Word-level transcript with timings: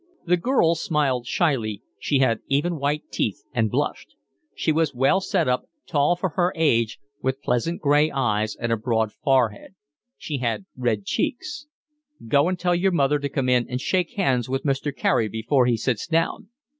The 0.25 0.35
girl 0.35 0.73
smiled 0.73 1.27
shyly, 1.27 1.83
she 1.99 2.17
had 2.17 2.39
even, 2.47 2.79
white 2.79 3.11
teeth, 3.11 3.43
and 3.53 3.69
blushed. 3.69 4.15
She 4.55 4.71
was 4.71 4.95
well 4.95 5.21
set 5.21 5.47
up, 5.47 5.67
tall 5.85 6.15
for 6.15 6.29
her 6.29 6.51
age, 6.55 6.99
with 7.21 7.39
pleasant 7.43 7.81
gray 7.81 8.09
eyes 8.09 8.55
and 8.55 8.71
a 8.71 8.77
broad 8.77 9.13
forehead. 9.13 9.75
She 10.17 10.39
had 10.39 10.65
red 10.75 11.05
cheeks. 11.05 11.67
"Go 12.27 12.47
and 12.47 12.57
tell 12.57 12.73
your 12.73 12.89
mother 12.91 13.19
to 13.19 13.29
come 13.29 13.47
in 13.47 13.69
and 13.69 13.79
shake 13.79 14.15
hands 14.15 14.49
with 14.49 14.63
Mr. 14.63 14.91
Carey 14.91 15.27
before 15.27 15.67
he 15.67 15.77
sits 15.77 16.07
down." 16.07 16.47